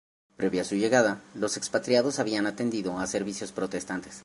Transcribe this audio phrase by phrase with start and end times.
[0.35, 4.19] Previo a su llegada, los expatriados habían atendido a servicios protestantes.